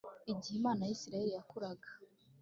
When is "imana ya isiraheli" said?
0.59-1.31